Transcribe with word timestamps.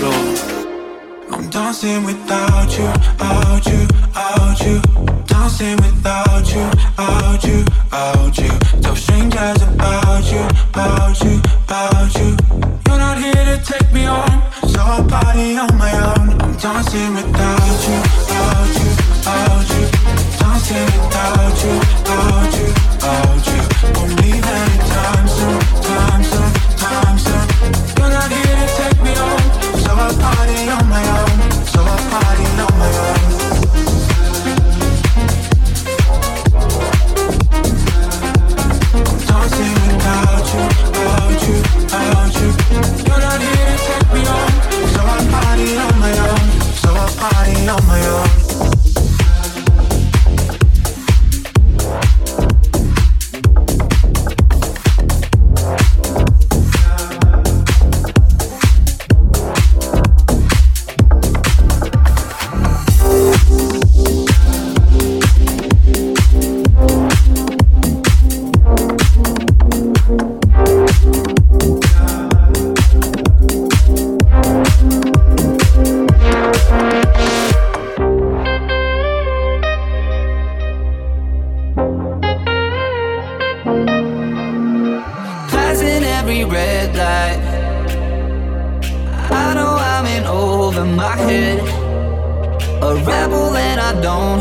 floor. 0.00 0.24
I'm 1.32 1.48
dancing 1.50 2.04
without 2.04 2.70
you, 2.78 2.88
out 3.20 3.64
you, 3.70 3.82
out 4.16 4.58
you. 4.66 4.76
Dancing 5.26 5.76
without 5.84 6.46
you, 6.54 6.66
out 6.98 7.44
you, 7.44 7.64
out 7.92 8.36
you. 8.38 8.52
Tell 8.82 8.96
strangers 8.96 9.62
about 9.62 10.24
you, 10.32 10.42
about 10.72 11.16
you, 11.24 11.36
about 11.64 12.10
you. 12.18 12.30
You're 12.86 13.02
not 13.06 13.18
here 13.18 13.44
to 13.50 13.56
take 13.70 13.92
me 13.92 14.06
on, 14.06 14.30
so 14.72 14.80
I 14.80 14.98
party 15.12 15.56
on 15.64 15.72
my 15.84 15.92
own. 16.08 16.28
I'm 16.42 16.52
dancing 16.64 17.14
without 17.14 17.80
you, 17.88 17.98
out 18.40 18.72
you, 18.80 18.90
out 19.34 19.68
you. 19.74 19.84
Dancing 20.40 20.88
without 20.96 21.58
you, 21.64 21.74
out 22.14 22.52
you, 22.58 22.68
out 23.08 23.46
you. 23.46 23.59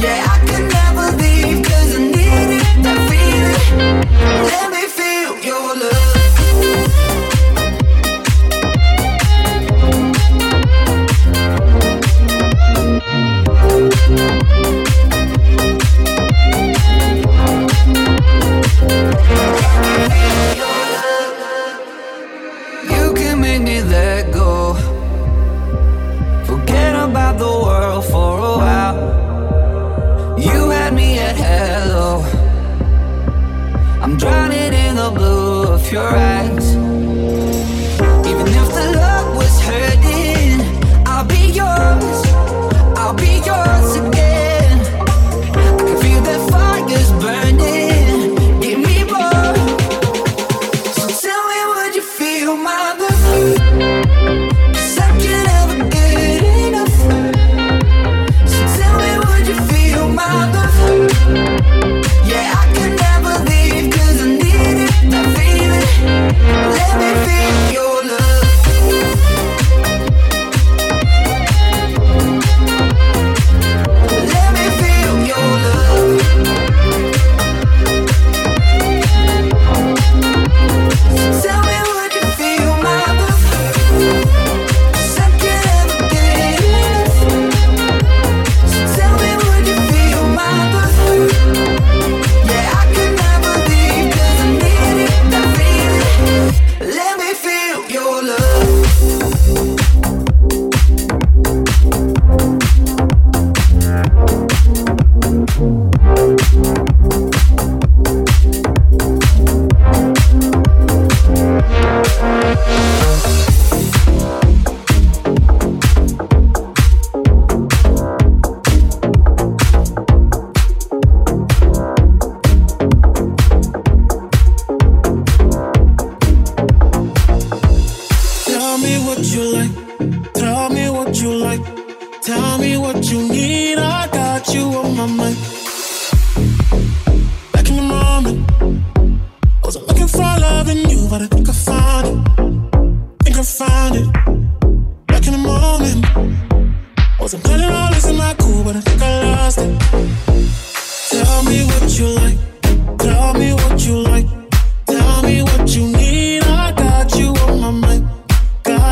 Yeah, 0.00 0.24
I 0.30 0.49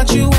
what 0.08 0.16
you 0.16 0.37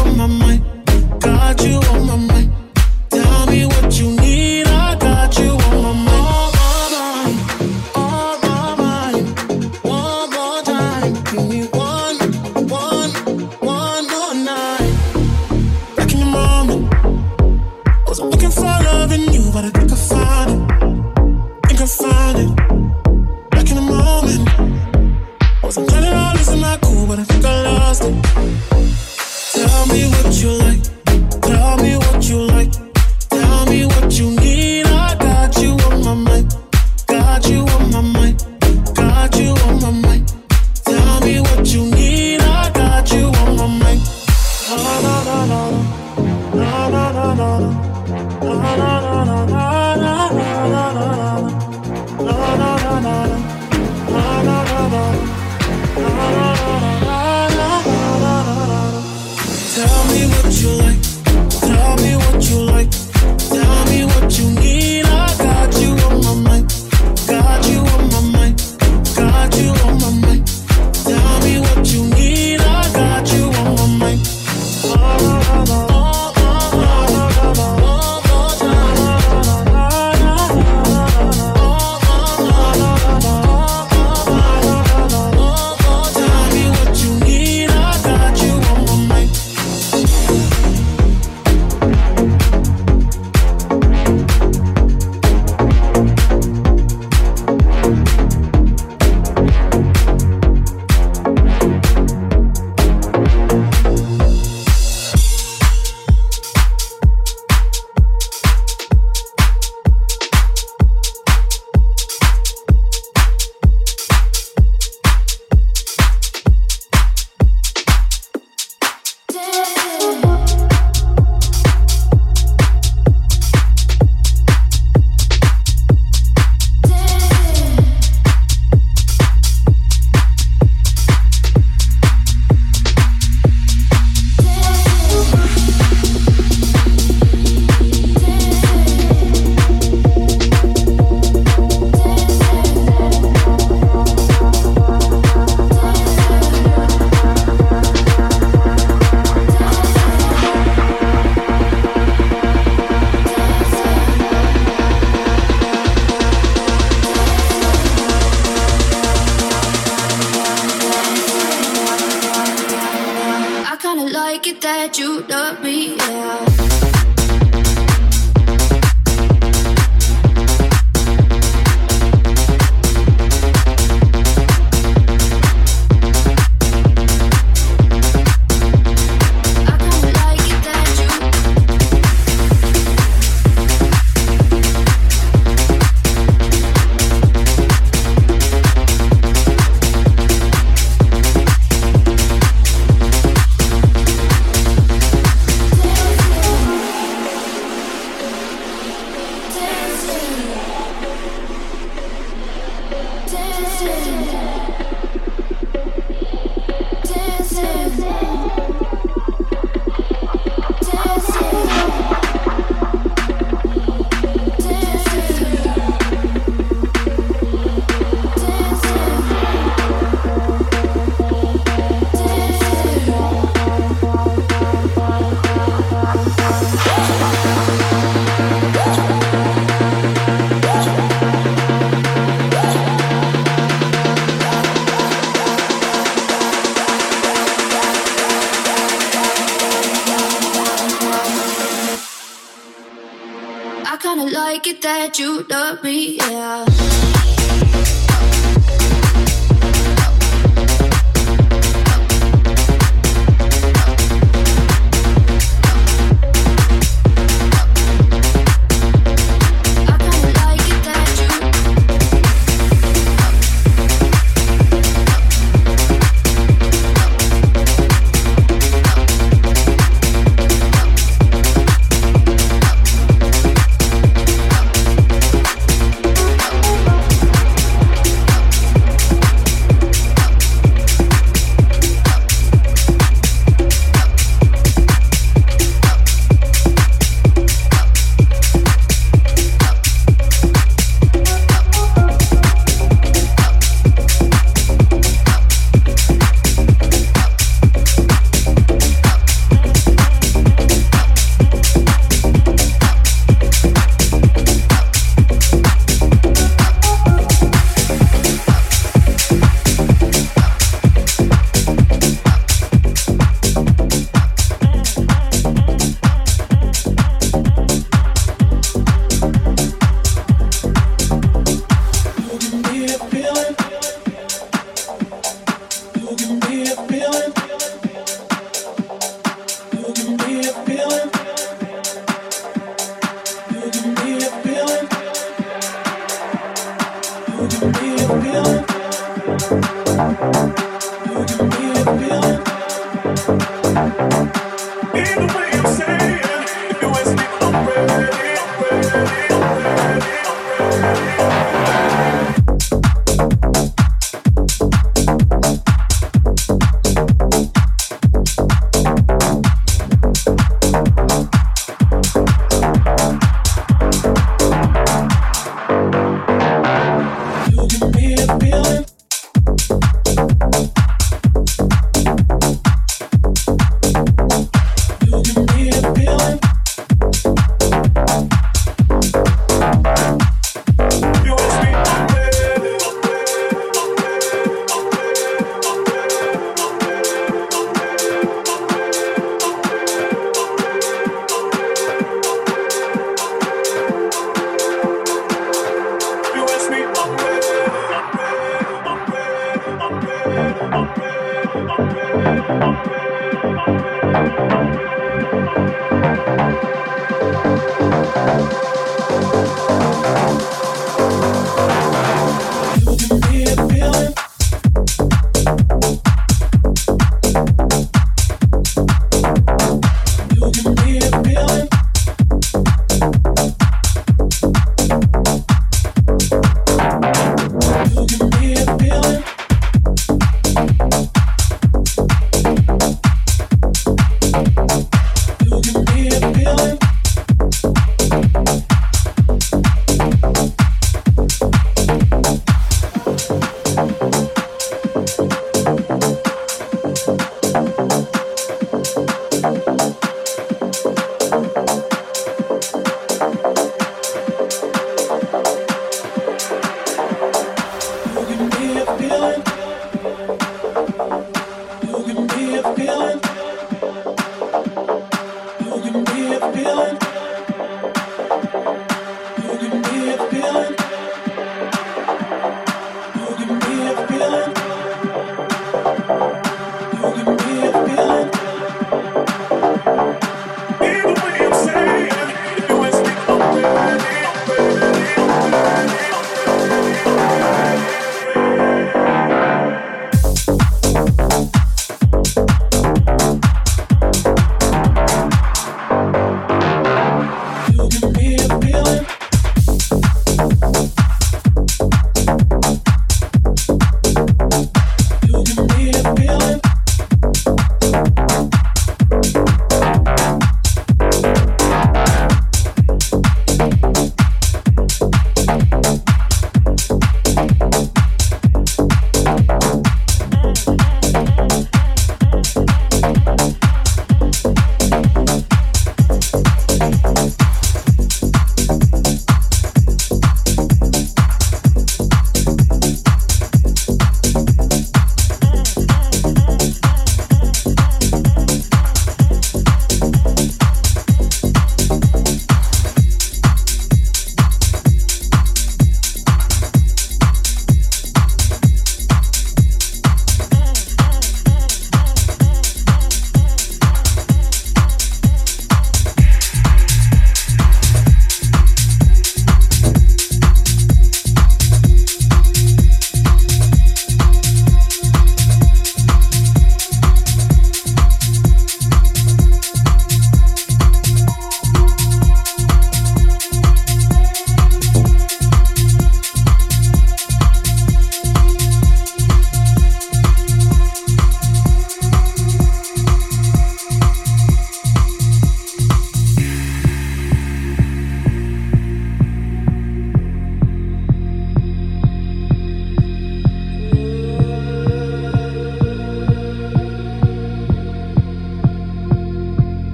that 245.09 245.17
you 245.17 245.41
love 245.49 245.83
me, 245.83 246.17
yeah. 246.17 246.58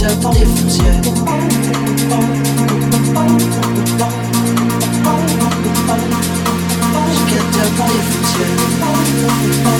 j'attends 0.00 0.32
les 0.32 0.46
foncières. 0.46 1.00
Les. 9.64 9.79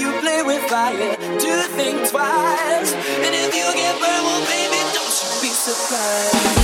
you 0.00 0.10
play 0.20 0.42
with 0.42 0.62
fire. 0.70 1.16
Do 1.38 1.62
think 1.76 2.08
twice. 2.08 2.92
And 2.94 3.34
if 3.34 3.54
you 3.54 3.72
get 3.74 3.94
burned, 4.00 4.24
well, 4.24 4.40
baby, 4.46 4.80
don't 4.96 5.14
you 5.22 5.30
be 5.42 5.48
surprised. 5.52 6.60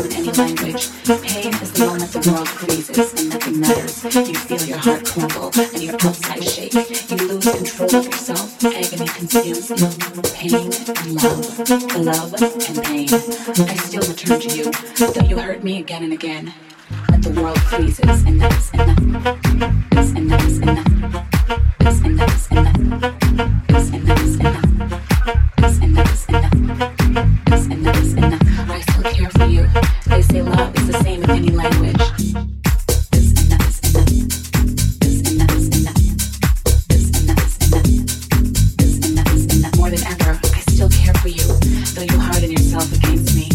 is 0.00 0.38
language. 0.38 0.90
Pain 1.22 1.54
is 1.62 1.72
the 1.72 1.86
moment 1.86 2.12
the 2.12 2.30
world 2.30 2.48
freezes 2.48 3.14
and 3.14 3.30
nothing 3.30 3.60
matters. 3.60 4.04
You 4.04 4.34
feel 4.34 4.62
your 4.62 4.78
heart 4.78 5.04
crumble 5.04 5.50
and 5.54 5.82
your 5.82 5.94
outside 5.94 6.44
shake. 6.44 6.74
You 6.74 7.28
lose 7.28 7.44
control 7.44 7.94
of 7.94 8.04
yourself. 8.06 8.64
Agony 8.64 9.08
consumes 9.08 9.70
you. 9.70 9.88
Pain 10.34 10.72
and 10.88 11.14
love. 11.22 11.56
The 11.56 11.98
love 12.02 12.34
and 12.42 12.84
pain. 12.84 13.08
I 13.68 13.76
still 13.76 14.02
return 14.02 14.40
to 14.40 14.48
you, 14.56 14.64
though 14.96 15.26
you 15.28 15.38
hurt 15.38 15.62
me 15.62 15.78
again 15.78 16.02
and 16.02 16.12
again. 16.12 16.52
But 17.08 17.22
the 17.22 17.40
world 17.40 17.60
freezes 17.62 18.24
and 18.24 18.38
nothing 18.38 18.63
against 42.92 43.34
me. 43.34 43.53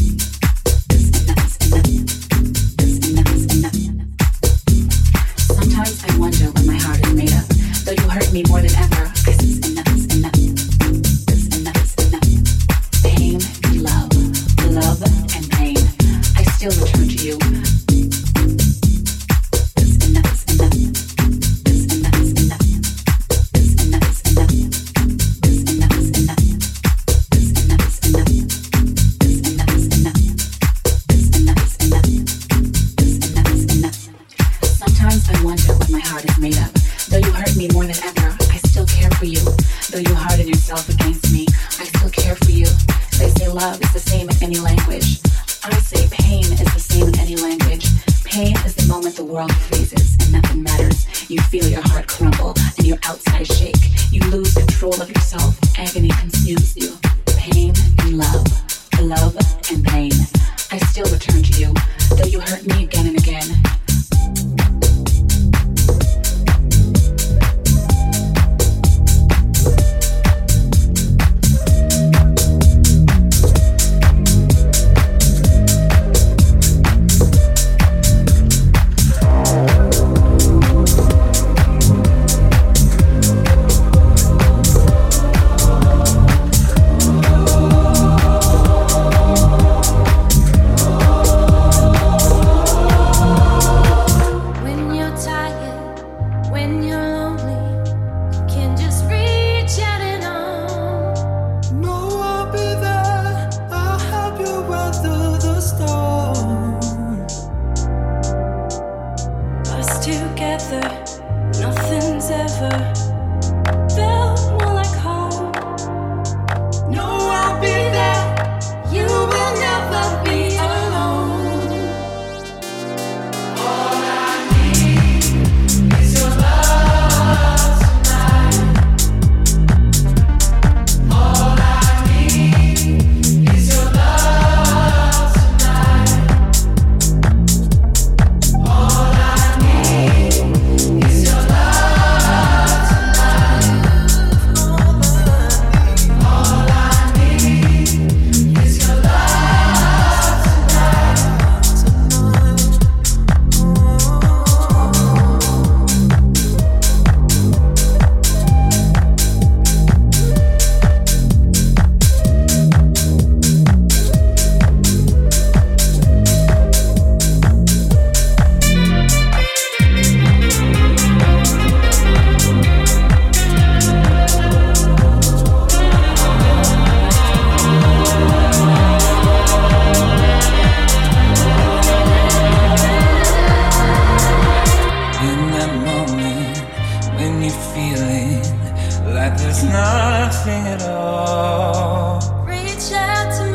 like 189.13 189.37
there's 189.37 189.63
nothing 189.63 190.67
at 190.67 190.81
all. 190.83 192.19
Reach 192.45 192.91
out 192.93 193.37
to 193.37 193.43
me. 193.43 193.48